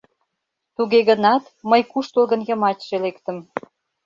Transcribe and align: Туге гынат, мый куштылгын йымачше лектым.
Туге 0.75 0.99
гынат, 1.09 1.43
мый 1.69 1.81
куштылгын 1.91 2.41
йымачше 2.47 2.95
лектым. 3.03 3.37